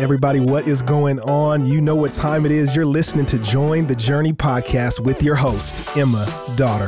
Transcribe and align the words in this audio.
Everybody, 0.00 0.40
what 0.40 0.66
is 0.66 0.80
going 0.80 1.20
on? 1.20 1.66
You 1.66 1.78
know 1.78 1.94
what 1.94 2.12
time 2.12 2.46
it 2.46 2.52
is. 2.52 2.74
You're 2.74 2.86
listening 2.86 3.26
to 3.26 3.38
Join 3.38 3.86
the 3.86 3.94
Journey 3.94 4.32
podcast 4.32 4.98
with 4.98 5.22
your 5.22 5.34
host, 5.34 5.94
Emma 5.94 6.26
Dotter. 6.56 6.86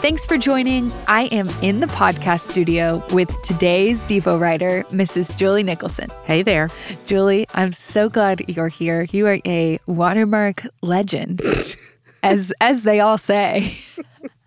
Thanks 0.00 0.26
for 0.26 0.36
joining. 0.36 0.90
I 1.06 1.26
am 1.26 1.48
in 1.62 1.78
the 1.78 1.86
podcast 1.86 2.40
studio 2.50 3.04
with 3.12 3.30
today's 3.42 4.04
Devo 4.04 4.40
writer, 4.40 4.82
Mrs. 4.88 5.36
Julie 5.36 5.62
Nicholson. 5.62 6.08
Hey 6.24 6.42
there. 6.42 6.70
Julie, 7.06 7.46
I'm 7.54 7.70
so 7.70 8.08
glad 8.08 8.50
you're 8.50 8.66
here. 8.66 9.02
You 9.12 9.28
are 9.28 9.38
a 9.46 9.78
watermark 9.86 10.64
legend, 10.80 11.40
as 12.24 12.52
as 12.60 12.82
they 12.82 12.98
all 12.98 13.16
say. 13.16 13.78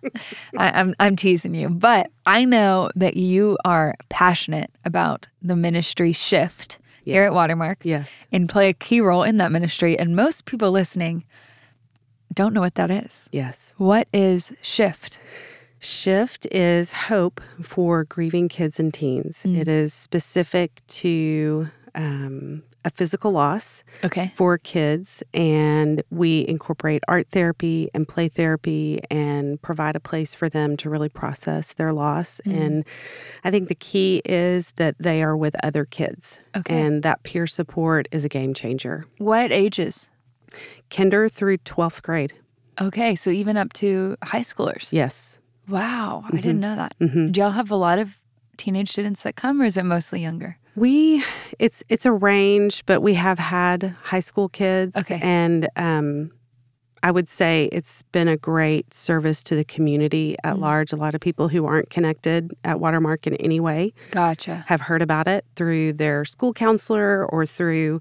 I, 0.58 0.78
I'm 0.78 0.94
I'm 1.00 1.16
teasing 1.16 1.54
you, 1.54 1.70
but 1.70 2.10
I 2.26 2.44
know 2.44 2.90
that 2.96 3.16
you 3.16 3.56
are 3.64 3.94
passionate 4.10 4.70
about 4.84 5.26
the 5.40 5.56
ministry 5.56 6.12
shift 6.12 6.76
here 7.12 7.24
at 7.24 7.32
Watermark. 7.32 7.78
Yes. 7.84 8.26
And 8.32 8.48
play 8.48 8.68
a 8.68 8.74
key 8.74 9.00
role 9.00 9.22
in 9.22 9.38
that 9.38 9.52
ministry. 9.52 9.98
And 9.98 10.16
most 10.16 10.44
people 10.44 10.70
listening 10.70 11.24
don't 12.34 12.52
know 12.52 12.60
what 12.60 12.74
that 12.74 12.90
is. 12.90 13.28
Yes. 13.32 13.74
What 13.78 14.08
is 14.12 14.52
shift? 14.60 15.20
Shift 15.78 16.46
is 16.50 16.92
hope 16.92 17.40
for 17.62 18.04
grieving 18.04 18.48
kids 18.48 18.80
and 18.80 18.92
teens. 18.92 19.44
Mm. 19.44 19.56
It 19.56 19.68
is 19.68 19.94
specific 19.94 20.82
to 20.88 21.68
um, 21.94 22.62
a 22.86 22.90
physical 22.90 23.32
loss 23.32 23.82
Okay. 24.04 24.32
for 24.36 24.56
kids, 24.56 25.22
and 25.34 26.02
we 26.10 26.46
incorporate 26.48 27.02
art 27.08 27.26
therapy 27.32 27.90
and 27.92 28.06
play 28.08 28.28
therapy 28.28 29.00
and 29.10 29.60
provide 29.60 29.96
a 29.96 30.00
place 30.00 30.34
for 30.36 30.48
them 30.48 30.76
to 30.78 30.88
really 30.88 31.08
process 31.08 31.74
their 31.74 31.92
loss. 31.92 32.40
Mm. 32.46 32.56
And 32.60 32.84
I 33.44 33.50
think 33.50 33.68
the 33.68 33.74
key 33.74 34.22
is 34.24 34.72
that 34.76 34.94
they 35.00 35.22
are 35.22 35.36
with 35.36 35.56
other 35.64 35.84
kids, 35.84 36.38
Okay. 36.56 36.80
and 36.80 37.02
that 37.02 37.24
peer 37.24 37.46
support 37.48 38.06
is 38.12 38.24
a 38.24 38.28
game 38.28 38.54
changer. 38.54 39.04
What 39.18 39.50
ages? 39.52 40.08
Kinder 40.88 41.28
through 41.28 41.58
12th 41.58 42.02
grade. 42.02 42.32
Okay, 42.80 43.16
so 43.16 43.30
even 43.30 43.56
up 43.56 43.72
to 43.74 44.16
high 44.22 44.40
schoolers. 44.42 44.92
Yes. 44.92 45.38
Wow, 45.68 46.22
I 46.28 46.36
didn't 46.36 46.60
know 46.60 46.76
that. 46.76 46.94
Mhm. 47.00 47.32
Do 47.32 47.40
y'all 47.40 47.50
have 47.50 47.72
a 47.72 47.76
lot 47.76 47.98
of 47.98 48.20
teenage 48.56 48.90
students 48.92 49.22
that 49.22 49.34
come, 49.34 49.60
or 49.60 49.64
is 49.64 49.76
it 49.76 49.82
mostly 49.84 50.20
younger? 50.22 50.56
We 50.76 51.24
it's 51.58 51.82
it's 51.88 52.06
a 52.06 52.12
range, 52.12 52.84
but 52.86 53.00
we 53.00 53.14
have 53.14 53.38
had 53.38 53.96
high 54.02 54.20
school 54.20 54.48
kids. 54.48 54.96
Okay. 54.96 55.18
And 55.22 55.68
um 55.76 56.30
I 57.02 57.10
would 57.12 57.28
say 57.28 57.68
it's 57.72 58.02
been 58.10 58.26
a 58.26 58.36
great 58.36 58.92
service 58.92 59.42
to 59.44 59.54
the 59.54 59.64
community 59.64 60.34
at 60.42 60.56
Mm. 60.56 60.60
large. 60.60 60.92
A 60.92 60.96
lot 60.96 61.14
of 61.14 61.20
people 61.20 61.46
who 61.48 61.64
aren't 61.64 61.88
connected 61.88 62.52
at 62.64 62.80
Watermark 62.80 63.26
in 63.28 63.34
any 63.36 63.60
way 63.60 63.92
Gotcha. 64.10 64.64
have 64.66 64.80
heard 64.80 65.02
about 65.02 65.28
it 65.28 65.44
through 65.54 65.92
their 65.92 66.24
school 66.24 66.52
counselor 66.52 67.24
or 67.26 67.46
through 67.46 68.00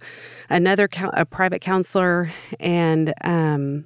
another 0.50 0.88
a 1.14 1.26
private 1.26 1.62
counselor, 1.62 2.32
and 2.60 3.14
um, 3.23 3.86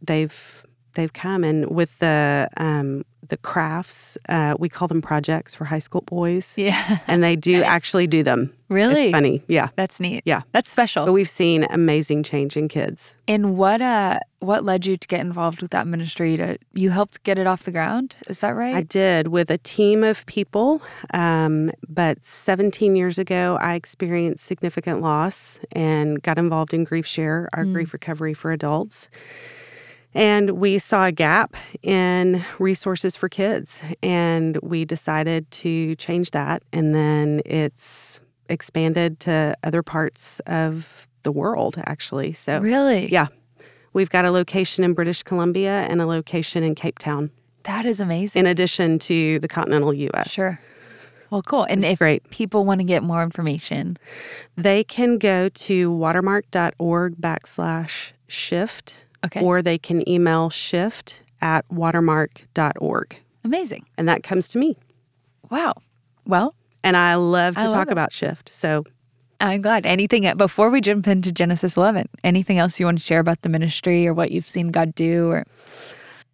they've 0.00 0.63
they've 0.94 1.12
come 1.12 1.44
and 1.44 1.70
with 1.70 1.98
the 1.98 2.48
um, 2.56 3.04
the 3.28 3.36
crafts 3.38 4.18
uh, 4.28 4.54
we 4.58 4.68
call 4.68 4.86
them 4.86 5.00
projects 5.00 5.54
for 5.54 5.64
high 5.64 5.78
school 5.78 6.02
boys, 6.02 6.52
Yeah. 6.58 6.98
and 7.06 7.22
they 7.22 7.36
do 7.36 7.52
Nice. 7.60 7.64
actually 7.64 8.06
do 8.06 8.22
them. 8.22 8.52
really? 8.68 9.04
It's 9.04 9.12
funny, 9.12 9.42
yeah. 9.48 9.68
That's 9.76 9.98
neat. 9.98 10.22
Yeah. 10.26 10.42
That's 10.52 10.68
special. 10.70 11.06
But 11.06 11.12
we've 11.14 11.28
seen 11.28 11.66
amazing 11.70 12.22
change 12.22 12.54
in 12.56 12.68
kids. 12.68 13.16
and 13.26 13.56
what 13.56 13.80
uh 13.80 14.18
what 14.40 14.62
led 14.62 14.84
you 14.84 14.98
to 14.98 15.08
get 15.08 15.20
involved 15.22 15.62
with 15.62 15.70
that 15.70 15.86
ministry 15.86 16.36
to 16.36 16.58
you 16.74 16.90
helped 16.90 17.22
get 17.24 17.38
it 17.38 17.46
off 17.46 17.62
the 17.64 17.70
ground? 17.72 18.14
Is 18.28 18.40
that 18.40 18.50
right? 18.50 18.74
I 18.74 18.82
did 18.82 19.28
with 19.28 19.50
a 19.50 19.56
team 19.56 20.04
of 20.04 20.26
people, 20.26 20.82
um, 21.14 21.70
but 21.88 22.22
17 22.22 22.94
years 22.94 23.18
ago, 23.18 23.56
I 23.58 23.72
experienced 23.74 24.44
significant 24.44 25.00
loss 25.00 25.58
and 25.72 26.20
got 26.22 26.36
involved 26.36 26.74
in 26.74 26.84
Grief 26.84 27.06
Share, 27.06 27.48
our 27.54 27.64
Mm. 27.64 27.72
grief 27.72 27.92
recovery 27.94 28.34
for 28.34 28.52
adults. 28.52 29.08
And 30.14 30.50
we 30.52 30.78
saw 30.78 31.06
a 31.06 31.12
gap 31.12 31.56
in 31.82 32.44
resources 32.58 33.16
for 33.16 33.28
kids, 33.28 33.80
and 34.02 34.56
we 34.62 34.84
decided 34.84 35.50
to 35.50 35.96
change 35.96 36.30
that. 36.30 36.62
And 36.72 36.94
then 36.94 37.40
it's 37.44 38.20
expanded 38.48 39.18
to 39.20 39.56
other 39.64 39.82
parts 39.82 40.40
of 40.46 41.08
the 41.24 41.32
world, 41.32 41.76
actually. 41.86 42.32
So, 42.32 42.60
really? 42.60 43.10
yeah, 43.10 43.26
we've 43.92 44.10
got 44.10 44.24
a 44.24 44.30
location 44.30 44.84
in 44.84 44.92
British 44.94 45.22
Columbia 45.22 45.86
and 45.88 46.00
a 46.00 46.06
location 46.06 46.62
in 46.62 46.74
Cape 46.74 46.98
Town 46.98 47.30
That 47.64 47.84
is 47.86 47.98
amazing. 48.00 48.40
in 48.40 48.46
addition 48.46 48.98
to 49.00 49.38
the 49.40 49.48
continental 49.48 49.92
U.S. 49.92 50.30
Sure. 50.30 50.60
Well, 51.30 51.42
cool. 51.42 51.64
And 51.64 51.84
if 51.84 51.98
great. 51.98 52.28
people 52.30 52.64
want 52.64 52.78
to 52.80 52.84
get 52.84 53.02
more 53.02 53.22
information, 53.22 53.96
They 54.56 54.84
can 54.84 55.18
go 55.18 55.48
to 55.48 55.90
watermark.org 55.90 57.16
backslash 57.16 58.12
shift, 58.28 59.03
okay. 59.24 59.40
or 59.42 59.62
they 59.62 59.78
can 59.78 60.06
email 60.08 60.50
shift 60.50 61.22
at 61.40 61.64
watermark.org. 61.70 63.16
amazing. 63.44 63.84
And 63.98 64.08
that 64.08 64.22
comes 64.22 64.48
to 64.48 64.58
me. 64.58 64.76
Wow. 65.50 65.74
Well, 66.26 66.54
And 66.82 66.96
I 66.96 67.14
love 67.16 67.54
to 67.54 67.60
I 67.60 67.64
love 67.64 67.72
talk 67.72 67.88
it. 67.88 67.92
about 67.92 68.12
shift. 68.12 68.52
So 68.52 68.84
I'm 69.40 69.60
glad. 69.60 69.84
Anything 69.84 70.34
before 70.36 70.70
we 70.70 70.80
jump 70.80 71.06
into 71.06 71.30
Genesis 71.32 71.76
11, 71.76 72.08
anything 72.22 72.58
else 72.58 72.80
you 72.80 72.86
want 72.86 72.98
to 72.98 73.04
share 73.04 73.20
about 73.20 73.42
the 73.42 73.48
ministry 73.50 74.06
or 74.06 74.14
what 74.14 74.30
you've 74.30 74.48
seen 74.48 74.68
God 74.68 74.94
do 74.94 75.28
or 75.30 75.44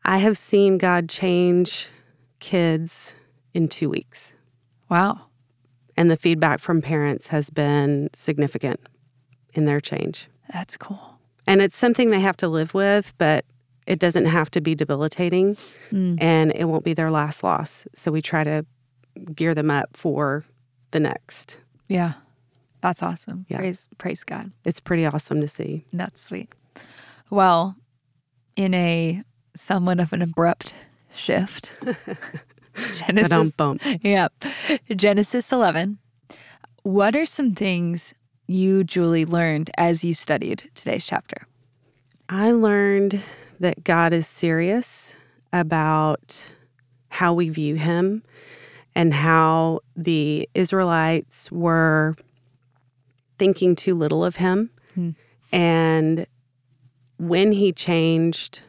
I 0.04 0.18
have 0.18 0.38
seen 0.38 0.78
God 0.78 1.08
change 1.08 1.88
kids 2.38 3.14
in 3.52 3.68
two 3.68 3.90
weeks. 3.90 4.32
wow. 4.88 5.22
And 5.96 6.10
the 6.10 6.16
feedback 6.16 6.60
from 6.60 6.80
parents 6.80 7.26
has 7.26 7.50
been 7.50 8.08
significant 8.14 8.80
in 9.52 9.66
their 9.66 9.80
change. 9.82 10.28
That's 10.50 10.78
cool. 10.78 11.18
And 11.50 11.60
it's 11.62 11.76
something 11.76 12.10
they 12.10 12.20
have 12.20 12.36
to 12.38 12.48
live 12.48 12.74
with, 12.74 13.12
but 13.18 13.44
it 13.86 13.98
doesn't 13.98 14.26
have 14.26 14.50
to 14.52 14.60
be 14.60 14.74
debilitating 14.74 15.56
Mm. 15.90 16.16
and 16.22 16.52
it 16.54 16.66
won't 16.66 16.84
be 16.84 16.94
their 16.94 17.10
last 17.10 17.42
loss. 17.42 17.86
So 17.94 18.12
we 18.12 18.22
try 18.22 18.44
to 18.44 18.64
gear 19.34 19.54
them 19.54 19.70
up 19.70 19.96
for 19.96 20.44
the 20.92 21.00
next. 21.00 21.56
Yeah. 21.88 22.12
That's 22.82 23.02
awesome. 23.02 23.46
Yeah. 23.48 23.58
Praise 23.58 23.88
praise 23.98 24.24
God. 24.24 24.52
It's 24.64 24.80
pretty 24.80 25.04
awesome 25.06 25.40
to 25.40 25.48
see. 25.48 25.84
That's 25.92 26.22
sweet. 26.22 26.48
Well, 27.28 27.76
in 28.56 28.72
a 28.74 29.22
somewhat 29.54 30.00
of 30.00 30.12
an 30.12 30.22
abrupt 30.22 30.74
shift. 31.14 31.72
Genesis 33.06 33.52
bump. 33.52 33.82
Yep. 34.02 34.32
Genesis 34.96 35.52
11. 35.52 35.98
What 36.84 37.14
are 37.16 37.26
some 37.26 37.54
things 37.54 38.14
you, 38.50 38.82
Julie, 38.84 39.24
learned 39.24 39.70
as 39.76 40.02
you 40.02 40.12
studied 40.12 40.70
today's 40.74 41.06
chapter? 41.06 41.46
I 42.28 42.50
learned 42.50 43.20
that 43.60 43.84
God 43.84 44.12
is 44.12 44.26
serious 44.26 45.14
about 45.52 46.52
how 47.08 47.32
we 47.32 47.48
view 47.48 47.76
him 47.76 48.22
and 48.94 49.14
how 49.14 49.80
the 49.96 50.48
Israelites 50.54 51.50
were 51.52 52.16
thinking 53.38 53.76
too 53.76 53.94
little 53.94 54.24
of 54.24 54.36
him. 54.36 54.70
Hmm. 54.94 55.10
And 55.52 56.26
when 57.18 57.52
he 57.52 57.72
changed 57.72 58.62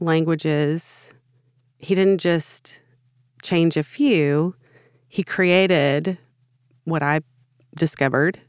languages, 0.00 1.14
he 1.78 1.94
didn't 1.94 2.18
just 2.18 2.80
change 3.42 3.76
a 3.76 3.82
few, 3.84 4.54
he 5.08 5.22
created 5.22 6.18
what 6.84 7.02
I 7.02 7.20
discovered 7.76 8.40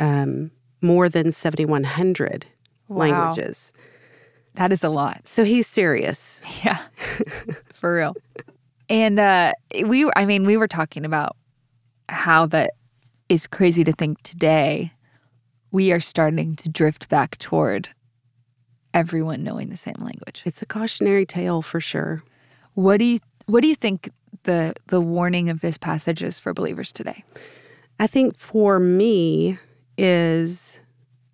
um, 0.00 0.50
more 0.82 1.08
than 1.08 1.32
7,100 1.32 2.46
Wow. 2.88 2.98
languages. 2.98 3.72
That 4.54 4.70
is 4.72 4.84
a 4.84 4.88
lot. 4.88 5.26
So 5.26 5.44
he's 5.44 5.66
serious. 5.66 6.40
Yeah. 6.64 6.78
For 7.72 7.94
real. 7.96 8.14
And 8.88 9.18
uh 9.18 9.52
we 9.84 10.08
I 10.14 10.24
mean, 10.24 10.44
we 10.44 10.56
were 10.56 10.68
talking 10.68 11.04
about 11.04 11.36
how 12.08 12.46
that 12.46 12.70
is 13.28 13.46
crazy 13.48 13.82
to 13.84 13.92
think 13.92 14.22
today 14.22 14.92
we 15.72 15.90
are 15.90 15.98
starting 16.00 16.54
to 16.56 16.68
drift 16.68 17.08
back 17.08 17.36
toward 17.38 17.88
everyone 18.94 19.42
knowing 19.42 19.68
the 19.68 19.76
same 19.76 19.96
language. 19.98 20.42
It's 20.44 20.62
a 20.62 20.66
cautionary 20.66 21.26
tale 21.26 21.60
for 21.60 21.80
sure. 21.80 22.22
What 22.74 22.98
do 22.98 23.04
you 23.04 23.18
what 23.46 23.62
do 23.62 23.68
you 23.68 23.74
think 23.76 24.10
the 24.44 24.74
the 24.86 25.00
warning 25.00 25.50
of 25.50 25.60
this 25.60 25.76
passage 25.76 26.22
is 26.22 26.38
for 26.38 26.54
believers 26.54 26.92
today? 26.92 27.24
I 27.98 28.06
think 28.06 28.38
for 28.38 28.78
me 28.78 29.58
is 29.98 30.78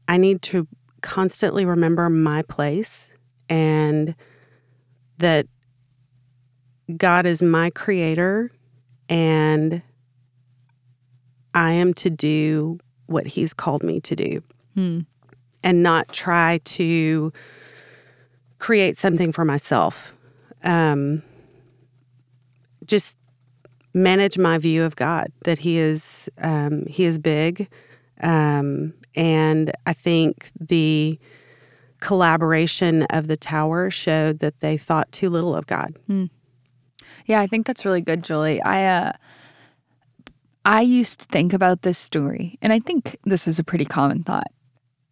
I 0.09 0.17
need 0.17 0.43
to 0.43 0.67
constantly 1.01 1.65
remember 1.65 2.09
my 2.09 2.43
place 2.43 3.11
and 3.49 4.15
that 5.19 5.47
God 6.97 7.27
is 7.27 7.43
my 7.43 7.71
creator 7.71 8.51
and 9.09 9.83
I 11.55 11.73
am 11.73 11.93
to 11.95 12.11
do 12.11 12.79
what 13.07 13.27
he's 13.27 13.53
called 13.53 13.83
me 13.83 14.01
to 14.01 14.17
do 14.17 14.43
Hmm. 14.75 15.01
and 15.63 15.83
not 15.83 16.09
try 16.13 16.61
to 16.65 17.33
create 18.59 18.97
something 18.97 19.33
for 19.33 19.45
myself. 19.45 20.15
Um, 20.65 21.23
just 22.87 23.19
manage 23.93 24.39
my 24.39 24.57
view 24.57 24.83
of 24.85 24.97
God 24.97 25.31
that 25.45 25.59
He 25.59 25.77
is 25.77 26.31
um, 26.39 26.87
He 26.87 27.05
is 27.05 27.19
big, 27.19 27.69
Um, 28.21 28.95
and 29.15 29.73
I 29.87 29.93
think 29.93 30.51
the 30.59 31.19
collaboration 32.01 33.05
of 33.05 33.29
the 33.29 33.37
tower 33.37 33.91
showed 33.91 34.41
that 34.41 34.61
they 34.61 34.77
thought 34.77 35.11
too 35.13 35.31
little 35.31 35.55
of 35.55 35.67
God. 35.67 35.97
Yeah, 37.27 37.41
I 37.41 37.47
think 37.47 37.67
that's 37.67 37.85
really 37.85 38.01
good, 38.01 38.25
Julie. 38.25 38.61
I 38.63 38.85
uh 38.87 39.13
I 40.65 40.83
used 40.83 41.21
to 41.21 41.27
think 41.27 41.53
about 41.53 41.83
this 41.83 41.99
story, 41.99 42.59
and 42.63 42.73
I 42.73 42.79
think 42.79 43.19
this 43.25 43.49
is 43.49 43.59
a 43.59 43.65
pretty 43.65 43.85
common 43.85 44.23
thought. 44.23 44.51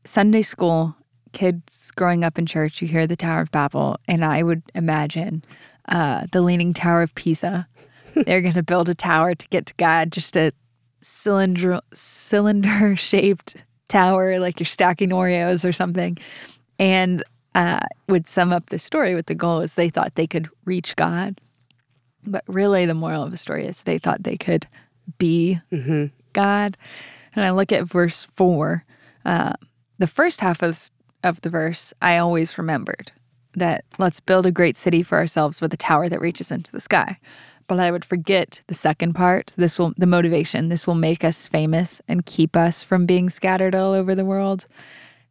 Sunday 0.04 0.42
school, 0.42 0.96
kids 1.32 1.90
growing 1.92 2.24
up 2.24 2.38
in 2.38 2.46
church, 2.46 2.80
you 2.80 2.88
hear 2.88 3.06
the 3.06 3.16
Tower 3.16 3.42
of 3.42 3.50
Babel, 3.50 3.96
and 4.06 4.24
I 4.24 4.42
would 4.42 4.62
imagine 4.74 5.44
uh, 5.88 6.26
the 6.30 6.42
Leaning 6.42 6.72
Tower 6.72 7.02
of 7.02 7.14
Pisa. 7.14 7.66
They're 8.14 8.42
going 8.42 8.54
to 8.54 8.62
build 8.62 8.88
a 8.88 8.94
tower 8.94 9.34
to 9.34 9.48
get 9.48 9.66
to 9.66 9.74
God, 9.74 10.12
just 10.12 10.36
a 10.36 10.52
cylinder 11.02 11.80
cylinder 11.92 12.96
shaped 12.96 13.64
tower, 13.88 14.38
like 14.38 14.60
you're 14.60 14.66
stacking 14.66 15.10
Oreos 15.10 15.68
or 15.68 15.72
something, 15.72 16.18
and 16.78 17.24
uh, 17.54 17.80
would 18.08 18.26
sum 18.26 18.52
up 18.52 18.66
the 18.66 18.78
story 18.78 19.14
with 19.14 19.26
the 19.26 19.34
goal 19.34 19.60
is 19.60 19.74
they 19.74 19.90
thought 19.90 20.14
they 20.14 20.26
could 20.26 20.48
reach 20.64 20.96
God. 20.96 21.40
But 22.24 22.44
really, 22.46 22.86
the 22.86 22.94
moral 22.94 23.22
of 23.22 23.30
the 23.30 23.36
story 23.36 23.66
is 23.66 23.82
they 23.82 23.98
thought 23.98 24.22
they 24.22 24.36
could 24.36 24.66
be 25.18 25.60
God. 26.32 26.76
And 27.34 27.44
I 27.44 27.50
look 27.50 27.72
at 27.72 27.84
verse 27.84 28.28
four. 28.34 28.84
Uh, 29.24 29.54
the 29.98 30.06
first 30.06 30.40
half 30.40 30.62
of, 30.62 30.90
of 31.24 31.40
the 31.40 31.50
verse, 31.50 31.92
I 32.00 32.18
always 32.18 32.56
remembered 32.56 33.12
that 33.54 33.84
let's 33.98 34.20
build 34.20 34.46
a 34.46 34.52
great 34.52 34.76
city 34.76 35.02
for 35.02 35.18
ourselves 35.18 35.60
with 35.60 35.74
a 35.74 35.76
tower 35.76 36.08
that 36.08 36.20
reaches 36.20 36.50
into 36.50 36.70
the 36.72 36.80
sky. 36.80 37.18
But 37.70 37.78
I 37.78 37.92
would 37.92 38.04
forget 38.04 38.62
the 38.66 38.74
second 38.74 39.12
part. 39.12 39.54
This 39.56 39.78
will 39.78 39.92
the 39.96 40.04
motivation. 40.04 40.70
This 40.70 40.88
will 40.88 40.96
make 40.96 41.22
us 41.22 41.46
famous 41.46 42.02
and 42.08 42.26
keep 42.26 42.56
us 42.56 42.82
from 42.82 43.06
being 43.06 43.30
scattered 43.30 43.76
all 43.76 43.92
over 43.92 44.16
the 44.16 44.24
world. 44.24 44.66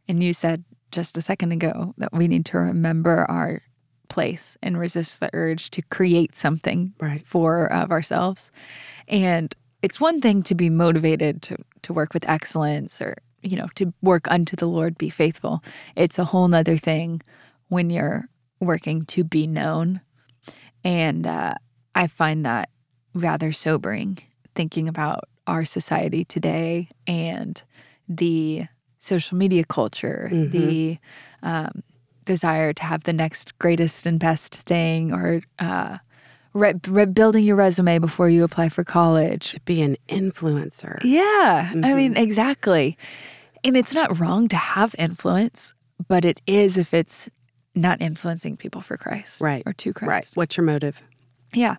And 0.08 0.24
you 0.24 0.32
said 0.32 0.64
just 0.94 1.18
a 1.18 1.22
second 1.22 1.52
ago 1.52 1.94
that 1.98 2.14
we 2.14 2.30
need 2.30 2.46
to 2.46 2.58
remember 2.58 3.30
our 3.30 3.60
place 4.08 4.58
and 4.64 4.80
resist 4.80 5.20
the 5.20 5.30
urge 5.34 5.70
to 5.72 5.82
create 5.82 6.34
something 6.34 6.94
Right. 7.02 7.22
for 7.28 7.70
of 7.74 7.92
ourselves. 7.92 8.52
And 9.10 9.54
it's 9.82 10.00
one 10.00 10.22
thing 10.22 10.42
to 10.44 10.56
be 10.56 10.70
motivated 10.70 11.42
to, 11.42 11.58
to 11.82 11.92
work 11.92 12.14
with 12.14 12.24
excellence 12.30 13.02
or, 13.02 13.18
you 13.42 13.58
know, 13.58 13.68
to 13.76 13.94
work 14.02 14.32
unto 14.32 14.56
the 14.56 14.66
Lord, 14.66 14.98
be 14.98 15.10
faithful. 15.10 15.62
It's 15.98 16.18
a 16.18 16.24
whole 16.24 16.48
nother 16.48 16.78
thing 16.78 17.22
when 17.68 17.90
you're 17.90 18.30
working 18.62 19.04
to 19.08 19.26
be 19.26 19.46
known. 19.46 20.00
And 20.86 21.28
uh, 21.28 21.56
I 21.96 22.08
find 22.08 22.46
that 22.46 22.70
rather 23.14 23.52
sobering 23.52 24.20
thinking 24.56 24.88
about 24.88 25.26
our 25.48 25.66
society 25.66 26.24
today 26.26 26.90
and 27.08 27.62
the 28.08 28.66
social 29.00 29.38
media 29.38 29.64
culture, 29.64 30.30
the 30.32 30.98
um, 31.42 31.82
desire 32.26 32.74
to 32.74 32.84
have 32.84 33.04
the 33.06 33.14
next 33.14 33.58
greatest 33.60 34.06
and 34.06 34.20
best 34.20 34.56
thing, 34.58 35.14
or 35.14 35.42
uh, 35.60 35.98
re- 36.54 36.74
re- 36.88 37.06
building 37.06 37.46
your 37.46 37.56
resume 37.56 37.98
before 38.00 38.30
you 38.30 38.44
apply 38.44 38.70
for 38.70 38.84
college. 38.84 39.52
To 39.54 39.62
be 39.62 39.82
an 39.82 39.96
influencer. 40.08 41.00
Yeah, 41.04 41.72
I 41.74 41.94
mean, 41.94 42.18
exactly. 42.18 42.98
And 43.64 43.76
it's 43.78 43.94
not 43.94 44.20
wrong 44.20 44.48
to 44.50 44.56
have 44.58 44.94
influence, 45.00 45.74
but 46.08 46.26
it 46.26 46.42
is 46.46 46.78
if 46.78 46.94
it's 46.94 47.30
not 47.76 48.02
influencing 48.02 48.58
people 48.58 48.82
for 48.82 48.98
Christ, 48.98 49.42
Right. 49.42 49.64
or 49.66 49.74
to 49.74 49.94
Christ. 49.94 50.10
Right. 50.10 50.28
What's 50.36 50.58
your 50.58 50.66
motive? 50.66 51.02
Yeah. 51.54 51.76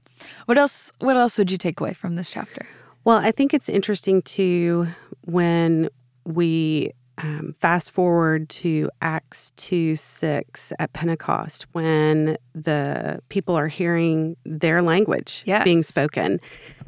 What 0.46 0.58
else? 0.58 0.92
What 0.98 1.16
else 1.16 1.38
would 1.38 1.50
you 1.50 1.58
take 1.58 1.80
away 1.80 1.92
from 1.92 2.16
this 2.16 2.30
chapter? 2.30 2.66
Well, 3.04 3.18
I 3.18 3.30
think 3.30 3.54
it's 3.54 3.68
interesting 3.68 4.22
too 4.22 4.86
when 5.24 5.88
we 6.24 6.92
um, 7.18 7.54
fast 7.60 7.90
forward 7.90 8.48
to 8.48 8.90
Acts 9.02 9.52
2 9.56 9.96
6 9.96 10.72
at 10.78 10.92
Pentecost 10.92 11.66
when 11.72 12.36
the 12.54 13.20
people 13.28 13.54
are 13.56 13.68
hearing 13.68 14.36
their 14.44 14.82
language 14.82 15.42
Yes. 15.46 15.64
being 15.64 15.82
spoken. 15.82 16.40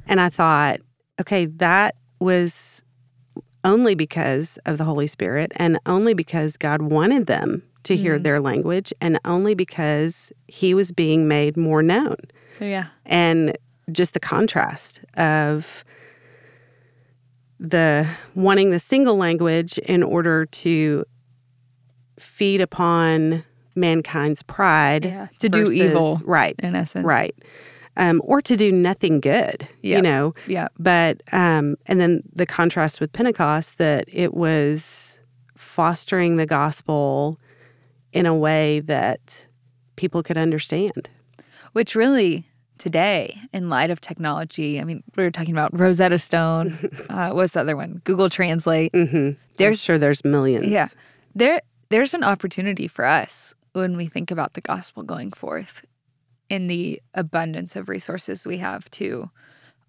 And 0.06 0.20
I 0.20 0.28
thought, 0.28 0.80
okay, 1.20 1.46
that 1.46 1.96
was 2.18 2.82
only 3.64 3.94
because 3.94 4.58
of 4.66 4.78
the 4.78 4.84
Holy 4.84 5.06
Spirit 5.06 5.52
and 5.56 5.78
only 5.86 6.14
because 6.14 6.56
God 6.56 6.82
wanted 6.82 7.26
them 7.26 7.62
to 7.84 7.96
hear 7.96 8.18
their 8.18 8.40
language 8.40 8.92
and 9.00 9.18
only 9.24 9.54
because 9.54 10.32
he 10.48 10.72
was 10.74 10.92
being 10.92 11.26
made 11.28 11.56
more 11.56 11.82
known 11.82 12.16
Yeah. 12.62 12.86
and 13.06 13.56
just 13.90 14.14
the 14.14 14.20
contrast 14.20 15.00
of 15.16 15.84
the 17.58 18.08
wanting 18.34 18.70
the 18.70 18.78
single 18.78 19.16
language 19.16 19.78
in 19.78 20.02
order 20.02 20.46
to 20.46 21.04
feed 22.18 22.60
upon 22.60 23.44
mankind's 23.74 24.42
pride 24.42 25.04
Yeah. 25.04 25.28
To 25.40 25.48
do 25.48 25.70
evil, 25.72 26.20
right 26.24 26.54
in 26.58 26.74
essence. 26.74 27.04
right 27.04 27.34
um, 27.96 28.20
or 28.24 28.40
to 28.42 28.56
do 28.56 28.70
nothing 28.72 29.20
good 29.20 29.66
Yep. 29.82 29.96
you 29.96 30.02
know 30.02 30.34
Yeah. 30.46 30.68
but 30.78 31.22
um, 31.32 31.76
and 31.86 32.00
then 32.00 32.22
the 32.32 32.46
contrast 32.46 33.00
with 33.00 33.12
pentecost 33.12 33.78
that 33.78 34.04
it 34.08 34.34
was 34.34 35.18
fostering 35.56 36.36
the 36.36 36.46
gospel 36.46 37.38
in 38.12 38.26
a 38.26 38.34
way 38.36 38.80
that 38.80 39.46
people 39.96 40.22
could 40.22 40.36
understand 40.36 41.08
Which 41.72 41.94
really, 41.94 42.46
today, 42.78 43.38
in 43.52 43.68
light 43.68 43.90
of 43.90 44.00
technology, 44.00 44.80
I 44.80 44.84
mean, 44.84 45.02
we 45.16 45.22
were 45.22 45.30
talking 45.30 45.54
about 45.54 45.78
Rosetta 45.78 46.18
Stone. 46.18 46.90
uh, 47.10 47.30
what's 47.32 47.52
the 47.54 47.60
other 47.60 47.76
one? 47.76 48.00
Google 48.04 48.28
Translate. 48.30 48.92
mm-hmm. 48.92 49.16
there's 49.16 49.36
There's- 49.56 49.80
sure 49.80 49.98
there's 49.98 50.24
millions 50.24 50.66
Yeah. 50.66 50.88
There 51.34 51.60
there's 51.90 52.14
an 52.14 52.24
opportunity 52.24 52.88
for 52.88 53.04
us 53.04 53.54
when 53.72 53.96
we 53.96 54.06
think 54.06 54.30
about 54.30 54.54
the 54.54 54.60
gospel 54.62 55.02
going 55.02 55.30
forth 55.32 55.84
in 56.48 56.66
the 56.66 57.00
abundance 57.14 57.76
of 57.76 57.88
resources 57.88 58.46
we 58.46 58.58
have 58.58 58.90
to 58.92 59.30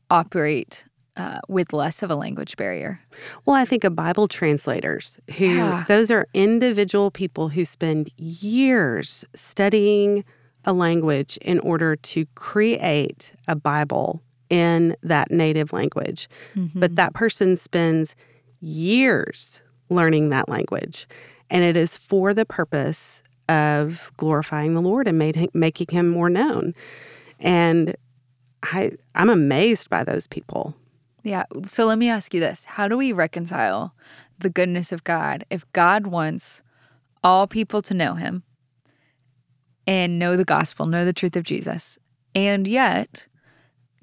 operate 0.10 0.84
uh, 1.16 1.40
with 1.48 1.74
less 1.74 2.02
of 2.04 2.10
a 2.10 2.16
language 2.16 2.58
barrier. 2.58 3.00
Well, 3.46 3.56
I 3.56 3.66
think 3.66 3.84
of 3.84 3.96
Bible 3.96 4.28
translators 4.28 5.20
who, 5.38 5.46
Yeah. 5.46 5.86
those 5.88 6.10
are 6.12 6.26
individual 6.34 7.12
people 7.12 7.50
who 7.50 7.66
spend 7.66 8.10
years 8.18 9.24
studying 9.36 10.24
a 10.66 10.74
language 10.74 11.38
in 11.38 11.60
order 11.60 11.96
to 11.96 12.26
create 12.36 13.34
a 13.48 13.56
Bible 13.56 14.22
in 14.50 14.96
that 15.04 15.32
native 15.32 15.74
language. 15.74 16.30
Mm-hmm. 16.56 16.80
But 16.80 16.96
that 16.96 17.14
person 17.14 17.58
spends 17.58 18.16
years 18.60 19.62
learning 19.90 20.30
that 20.30 20.50
language. 20.50 21.08
And 21.50 21.64
it 21.64 21.76
is 21.76 21.98
for 21.98 22.34
the 22.34 22.46
purpose 22.46 23.22
of 23.50 24.12
glorifying 24.18 24.74
the 24.74 24.82
Lord 24.82 25.08
and 25.08 25.18
made, 25.18 25.50
making 25.54 25.88
him 25.90 26.08
more 26.08 26.30
known. 26.30 26.74
And 27.40 27.96
I, 28.64 28.92
I'm 29.16 29.30
amazed 29.30 29.90
by 29.90 30.04
those 30.04 30.28
people. 30.28 30.76
Yeah. 31.24 31.44
So 31.68 31.86
let 31.86 31.98
me 31.98 32.10
ask 32.10 32.34
you 32.34 32.40
this 32.40 32.66
How 32.66 32.88
do 32.88 32.98
we 32.98 33.12
reconcile 33.12 33.94
the 34.40 34.50
goodness 34.50 34.92
of 34.92 35.04
God 35.04 35.46
if 35.50 35.72
God 35.74 36.08
wants 36.08 36.64
all 37.24 37.48
people 37.48 37.82
to 37.82 37.94
know 37.94 38.16
him 38.16 38.44
and 39.86 40.20
know 40.20 40.38
the 40.38 40.46
gospel, 40.46 40.86
know 40.86 41.06
the 41.06 41.14
truth 41.14 41.36
of 41.36 41.44
Jesus, 41.44 41.98
and 42.34 42.68
yet 42.68 43.28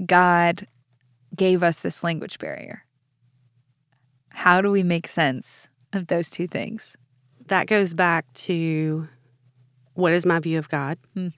God 0.05 0.67
gave 1.35 1.63
us 1.63 1.81
this 1.81 2.03
language 2.03 2.39
barrier? 2.39 2.85
How 4.31 4.61
do 4.61 4.71
we 4.71 4.83
make 4.83 5.07
sense 5.07 5.69
of 5.93 6.07
those 6.07 6.31
two 6.31 6.47
things? 6.47 6.97
that 7.51 7.67
goes 7.67 7.93
back 7.93 8.33
to 8.33 9.07
what 9.95 10.13
is 10.13 10.25
my 10.25 10.39
view 10.39 10.59
of 10.59 10.69
God? 10.69 10.97
Hmm. 11.15 11.29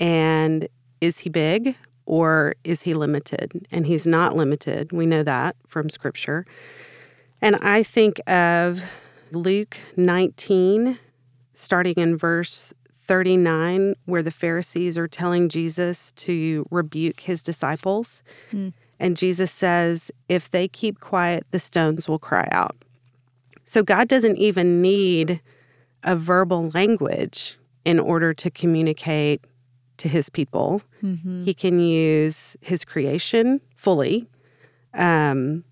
And 0.00 0.68
is 1.00 1.18
he 1.18 1.30
big 1.30 1.76
or 2.04 2.56
is 2.64 2.82
he 2.82 2.94
limited? 2.94 3.66
And 3.70 3.86
he's 3.86 4.06
not 4.06 4.34
limited. 4.34 4.92
We 4.92 5.06
know 5.06 5.22
that 5.22 5.54
from 5.68 5.88
scripture. 5.88 6.44
And 7.40 7.56
I 7.56 7.82
think 7.82 8.18
of 8.28 8.82
Luke 9.30 9.76
19, 9.96 10.98
starting 11.54 11.94
in 11.96 12.16
verse 12.16 12.72
39, 13.06 13.94
where 14.06 14.22
the 14.22 14.30
Pharisees 14.30 14.96
are 14.96 15.08
telling 15.08 15.48
Jesus 15.48 16.12
to 16.12 16.66
rebuke 16.70 17.20
his 17.20 17.42
disciples. 17.42 18.22
And 19.00 19.16
Jesus 19.16 19.50
says, 19.50 20.10
If 20.28 20.50
they 20.50 20.68
keep 20.68 21.00
quiet, 21.00 21.44
the 21.50 21.58
stones 21.58 22.08
will 22.08 22.18
cry 22.20 22.48
out. 22.52 22.76
So 23.64 23.82
God 23.82 24.08
doesn't 24.08 24.36
even 24.38 24.80
need 24.82 25.40
a 26.04 26.14
verbal 26.16 26.70
language 26.70 27.58
in 27.84 27.98
order 27.98 28.32
to 28.34 28.50
communicate 28.50 29.44
to 29.98 30.08
his 30.08 30.28
people. 30.30 30.82
He 31.44 31.54
can 31.54 31.78
use 31.80 32.56
his 32.60 32.84
creation 32.84 33.60
fully. 33.76 34.28
Um, 34.94 35.64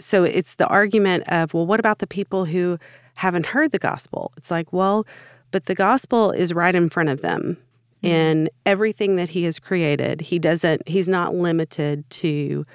so 0.00 0.24
it's 0.24 0.56
the 0.56 0.66
argument 0.66 1.24
of, 1.28 1.54
well, 1.54 1.66
what 1.66 1.78
about 1.80 1.98
the 2.00 2.06
people 2.06 2.44
who 2.44 2.78
haven't 3.14 3.46
heard 3.46 3.70
the 3.70 3.78
gospel? 3.78 4.32
It's 4.36 4.50
like, 4.50 4.72
well, 4.72 5.06
but 5.54 5.66
the 5.66 5.74
gospel 5.76 6.32
is 6.32 6.52
right 6.52 6.74
in 6.74 6.88
front 6.88 7.10
of 7.10 7.20
them 7.20 7.56
in 8.02 8.50
everything 8.66 9.14
that 9.14 9.28
he 9.28 9.44
has 9.44 9.60
created. 9.60 10.20
He 10.20 10.40
doesn't, 10.40 10.88
he's 10.88 11.06
not 11.06 11.32
limited 11.32 12.10
to 12.10 12.66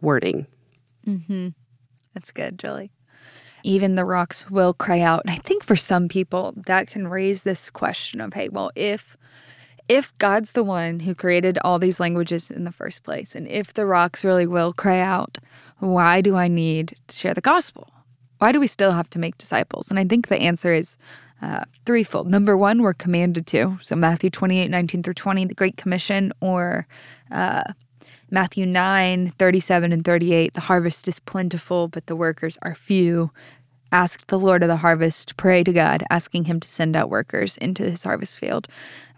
wording. 0.00 0.46
Mm-hmm. 1.06 1.48
That's 2.14 2.30
good, 2.30 2.58
Julie. 2.58 2.90
even 3.62 3.94
the 3.94 4.04
rocks 4.04 4.50
will 4.50 4.72
cry 4.74 5.00
out. 5.00 5.22
And 5.24 5.30
I 5.30 5.36
think 5.36 5.64
for 5.64 5.76
some 5.76 6.08
people 6.08 6.54
that 6.56 6.88
can 6.88 7.08
raise 7.08 7.42
this 7.42 7.70
question 7.70 8.20
of, 8.20 8.32
hey, 8.34 8.48
well, 8.48 8.70
if 8.74 9.16
if 9.88 10.16
God's 10.18 10.52
the 10.52 10.62
one 10.62 11.00
who 11.00 11.16
created 11.16 11.58
all 11.64 11.80
these 11.80 11.98
languages 11.98 12.48
in 12.48 12.62
the 12.62 12.70
first 12.70 13.02
place, 13.02 13.34
and 13.34 13.48
if 13.48 13.74
the 13.74 13.84
rocks 13.84 14.24
really 14.24 14.46
will 14.46 14.72
cry 14.72 15.00
out, 15.00 15.38
why 15.78 16.20
do 16.20 16.36
I 16.36 16.46
need 16.46 16.96
to 17.08 17.16
share 17.16 17.34
the 17.34 17.40
gospel? 17.40 17.90
Why 18.38 18.52
do 18.52 18.60
we 18.60 18.68
still 18.68 18.92
have 18.92 19.10
to 19.10 19.18
make 19.18 19.36
disciples? 19.36 19.90
And 19.90 19.98
I 19.98 20.04
think 20.04 20.28
the 20.28 20.38
answer 20.40 20.72
is 20.72 20.96
uh, 21.42 21.64
threefold. 21.86 22.30
Number 22.30 22.56
one, 22.56 22.82
we're 22.82 22.94
commanded 22.94 23.46
to. 23.48 23.78
So 23.82 23.96
Matthew 23.96 24.30
28, 24.30 24.68
19 24.68 25.02
through 25.02 25.14
20, 25.14 25.46
the 25.46 25.54
Great 25.54 25.76
Commission, 25.76 26.32
or 26.40 26.86
uh, 27.30 27.62
Matthew 28.30 28.66
9, 28.66 29.32
37 29.38 29.92
and 29.92 30.04
38, 30.04 30.54
the 30.54 30.60
harvest 30.60 31.08
is 31.08 31.18
plentiful, 31.18 31.88
but 31.88 32.06
the 32.06 32.16
workers 32.16 32.58
are 32.62 32.74
few. 32.74 33.30
Ask 33.92 34.28
the 34.28 34.38
Lord 34.38 34.62
of 34.62 34.68
the 34.68 34.76
harvest, 34.76 35.36
pray 35.36 35.64
to 35.64 35.72
God, 35.72 36.04
asking 36.10 36.44
Him 36.44 36.60
to 36.60 36.68
send 36.68 36.94
out 36.94 37.10
workers 37.10 37.56
into 37.56 37.82
His 37.82 38.04
harvest 38.04 38.38
field. 38.38 38.68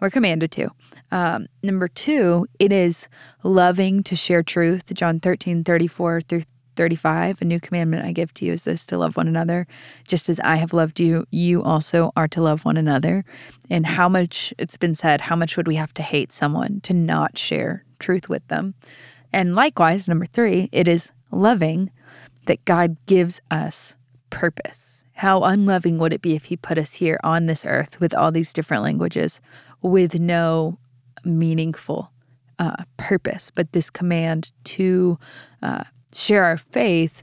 We're 0.00 0.08
commanded 0.08 0.50
to. 0.52 0.70
Um, 1.10 1.46
number 1.62 1.88
two, 1.88 2.46
it 2.58 2.72
is 2.72 3.06
loving 3.42 4.02
to 4.04 4.16
share 4.16 4.42
truth. 4.42 4.94
John 4.94 5.20
13, 5.20 5.62
34 5.62 6.22
through 6.22 6.44
35 6.76 7.42
a 7.42 7.44
new 7.44 7.60
commandment 7.60 8.04
i 8.04 8.12
give 8.12 8.32
to 8.34 8.44
you 8.44 8.52
is 8.52 8.62
this 8.62 8.86
to 8.86 8.98
love 8.98 9.16
one 9.16 9.28
another 9.28 9.66
just 10.06 10.28
as 10.28 10.40
i 10.40 10.56
have 10.56 10.72
loved 10.72 11.00
you. 11.00 11.26
You 11.30 11.62
also 11.62 12.12
are 12.16 12.28
to 12.28 12.42
love 12.42 12.64
one 12.64 12.76
another. 12.76 13.24
And 13.70 13.86
how 13.86 14.08
much 14.08 14.54
it's 14.58 14.76
been 14.76 14.94
said 14.94 15.20
how 15.20 15.36
much 15.36 15.56
would 15.56 15.66
we 15.66 15.76
have 15.76 15.92
to 15.94 16.02
hate 16.02 16.32
someone 16.32 16.80
to 16.82 16.94
not 16.94 17.36
share 17.36 17.84
truth 17.98 18.28
with 18.28 18.46
them? 18.48 18.74
And 19.32 19.54
likewise 19.54 20.08
number 20.08 20.26
3 20.26 20.70
it 20.72 20.88
is 20.88 21.12
loving 21.30 21.90
that 22.46 22.64
god 22.64 22.96
gives 23.06 23.40
us 23.50 23.96
purpose. 24.30 25.04
How 25.14 25.42
unloving 25.42 25.98
would 25.98 26.12
it 26.12 26.22
be 26.22 26.34
if 26.34 26.46
he 26.46 26.56
put 26.56 26.78
us 26.78 26.94
here 26.94 27.20
on 27.22 27.46
this 27.46 27.64
earth 27.64 28.00
with 28.00 28.14
all 28.14 28.32
these 28.32 28.52
different 28.52 28.82
languages 28.82 29.40
with 29.82 30.18
no 30.18 30.78
meaningful 31.24 32.10
uh, 32.58 32.84
purpose 32.96 33.50
but 33.54 33.72
this 33.72 33.90
command 33.90 34.52
to 34.64 35.18
uh, 35.62 35.84
share 36.12 36.44
our 36.44 36.56
faith 36.56 37.22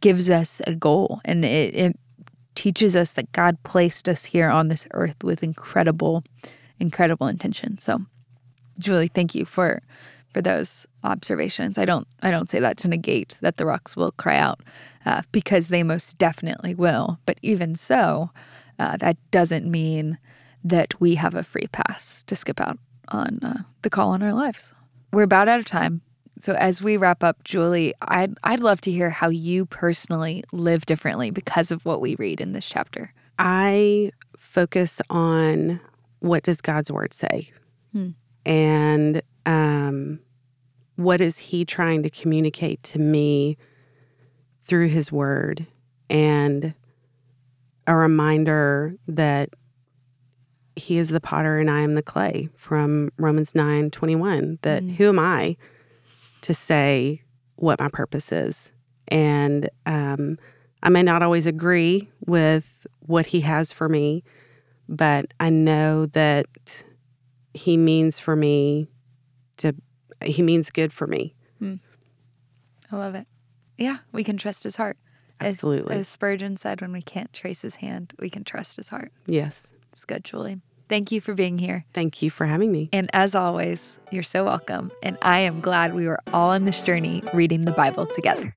gives 0.00 0.28
us 0.28 0.60
a 0.66 0.74
goal 0.74 1.20
and 1.24 1.44
it, 1.44 1.74
it 1.74 1.96
teaches 2.54 2.96
us 2.96 3.12
that 3.12 3.30
God 3.32 3.62
placed 3.62 4.08
us 4.08 4.24
here 4.24 4.48
on 4.48 4.68
this 4.68 4.86
earth 4.92 5.22
with 5.22 5.42
incredible, 5.42 6.24
incredible 6.80 7.28
intention. 7.28 7.78
So, 7.78 8.00
Julie, 8.78 9.08
thank 9.08 9.34
you 9.34 9.44
for 9.44 9.82
for 10.32 10.42
those 10.42 10.86
observations. 11.04 11.78
I 11.78 11.84
don't 11.84 12.06
I 12.22 12.30
don't 12.30 12.50
say 12.50 12.60
that 12.60 12.76
to 12.78 12.88
negate 12.88 13.38
that 13.40 13.56
the 13.56 13.66
rocks 13.66 13.96
will 13.96 14.12
cry 14.12 14.36
out 14.36 14.60
uh, 15.06 15.22
because 15.32 15.68
they 15.68 15.82
most 15.82 16.18
definitely 16.18 16.74
will. 16.74 17.18
But 17.24 17.38
even 17.42 17.74
so, 17.76 18.30
uh, 18.78 18.96
that 18.98 19.16
doesn't 19.30 19.70
mean 19.70 20.18
that 20.64 20.98
we 21.00 21.14
have 21.14 21.34
a 21.34 21.44
free 21.44 21.68
pass 21.72 22.22
to 22.24 22.34
skip 22.34 22.60
out 22.60 22.78
on 23.08 23.38
uh, 23.42 23.62
the 23.82 23.90
call 23.90 24.10
on 24.10 24.22
our 24.22 24.34
lives. 24.34 24.74
We're 25.12 25.22
about 25.22 25.48
out 25.48 25.60
of 25.60 25.66
time, 25.66 26.02
so 26.38 26.52
as 26.54 26.82
we 26.82 26.96
wrap 26.96 27.24
up, 27.24 27.42
Julie, 27.44 27.94
I'd 28.02 28.36
I'd 28.44 28.60
love 28.60 28.80
to 28.82 28.90
hear 28.90 29.10
how 29.10 29.28
you 29.28 29.66
personally 29.66 30.44
live 30.52 30.86
differently 30.86 31.30
because 31.30 31.70
of 31.70 31.84
what 31.84 32.00
we 32.00 32.14
read 32.16 32.40
in 32.40 32.52
this 32.52 32.68
chapter. 32.68 33.12
I 33.38 34.12
focus 34.36 35.00
on 35.10 35.80
what 36.20 36.42
does 36.42 36.60
God's 36.60 36.90
word 36.90 37.14
say, 37.14 37.50
hmm. 37.92 38.10
and 38.44 39.22
um, 39.46 40.20
what 40.96 41.20
is 41.20 41.38
He 41.38 41.64
trying 41.64 42.02
to 42.02 42.10
communicate 42.10 42.82
to 42.84 42.98
me 42.98 43.56
through 44.64 44.88
His 44.88 45.10
word, 45.10 45.66
and 46.10 46.74
a 47.86 47.94
reminder 47.94 48.94
that 49.08 49.50
He 50.74 50.98
is 50.98 51.08
the 51.08 51.20
potter 51.20 51.58
and 51.58 51.70
I 51.70 51.80
am 51.80 51.94
the 51.94 52.02
clay 52.02 52.50
from 52.56 53.10
Romans 53.16 53.54
nine 53.54 53.90
twenty 53.90 54.16
one. 54.16 54.58
That 54.62 54.82
mm. 54.82 54.96
who 54.96 55.08
am 55.08 55.18
I? 55.18 55.56
To 56.46 56.54
say 56.54 57.20
what 57.56 57.80
my 57.80 57.88
purpose 57.88 58.30
is. 58.30 58.70
And 59.08 59.68
um, 59.84 60.38
I 60.80 60.90
may 60.90 61.02
not 61.02 61.20
always 61.20 61.44
agree 61.44 62.08
with 62.24 62.86
what 63.00 63.26
he 63.26 63.40
has 63.40 63.72
for 63.72 63.88
me, 63.88 64.22
but 64.88 65.26
I 65.40 65.50
know 65.50 66.06
that 66.06 66.84
he 67.52 67.76
means 67.76 68.20
for 68.20 68.36
me 68.36 68.88
to, 69.56 69.74
he 70.22 70.40
means 70.40 70.70
good 70.70 70.92
for 70.92 71.08
me. 71.08 71.34
Hmm. 71.58 71.74
I 72.92 72.96
love 72.96 73.16
it. 73.16 73.26
Yeah, 73.76 73.98
we 74.12 74.22
can 74.22 74.36
trust 74.36 74.62
his 74.62 74.76
heart. 74.76 74.98
Absolutely. 75.40 75.94
As, 75.94 76.02
as 76.02 76.08
Spurgeon 76.08 76.56
said, 76.58 76.80
when 76.80 76.92
we 76.92 77.02
can't 77.02 77.32
trace 77.32 77.62
his 77.62 77.74
hand, 77.74 78.14
we 78.20 78.30
can 78.30 78.44
trust 78.44 78.76
his 78.76 78.88
heart. 78.88 79.10
Yes. 79.26 79.72
It's 79.92 80.04
good, 80.04 80.22
Julie. 80.22 80.60
Thank 80.88 81.10
you 81.10 81.20
for 81.20 81.34
being 81.34 81.58
here. 81.58 81.84
Thank 81.92 82.22
you 82.22 82.30
for 82.30 82.46
having 82.46 82.70
me. 82.70 82.88
And 82.92 83.10
as 83.12 83.34
always, 83.34 83.98
you're 84.10 84.22
so 84.22 84.44
welcome. 84.44 84.92
And 85.02 85.18
I 85.22 85.40
am 85.40 85.60
glad 85.60 85.94
we 85.94 86.06
were 86.06 86.20
all 86.32 86.50
on 86.50 86.64
this 86.64 86.80
journey 86.80 87.22
reading 87.34 87.64
the 87.64 87.72
Bible 87.72 88.06
together. 88.06 88.54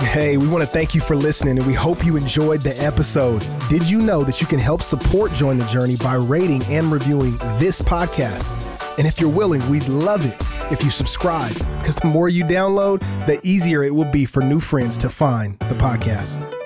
Hey, 0.00 0.36
we 0.36 0.48
want 0.48 0.64
to 0.64 0.68
thank 0.68 0.94
you 0.94 1.00
for 1.00 1.14
listening 1.14 1.56
and 1.56 1.66
we 1.66 1.72
hope 1.72 2.04
you 2.04 2.16
enjoyed 2.16 2.62
the 2.62 2.76
episode. 2.82 3.46
Did 3.68 3.88
you 3.88 4.00
know 4.00 4.24
that 4.24 4.40
you 4.40 4.46
can 4.46 4.58
help 4.58 4.82
support 4.82 5.32
Join 5.32 5.56
the 5.56 5.64
Journey 5.66 5.96
by 5.96 6.14
rating 6.14 6.64
and 6.64 6.90
reviewing 6.90 7.36
this 7.58 7.80
podcast? 7.80 8.56
And 8.98 9.06
if 9.06 9.20
you're 9.20 9.30
willing, 9.30 9.66
we'd 9.70 9.88
love 9.88 10.26
it 10.26 10.36
if 10.72 10.82
you 10.82 10.90
subscribe 10.90 11.54
because 11.78 11.96
the 11.96 12.08
more 12.08 12.28
you 12.28 12.44
download, 12.44 13.00
the 13.26 13.38
easier 13.44 13.84
it 13.84 13.94
will 13.94 14.10
be 14.10 14.24
for 14.24 14.42
new 14.42 14.58
friends 14.58 14.96
to 14.98 15.08
find 15.08 15.58
the 15.60 15.76
podcast. 15.76 16.59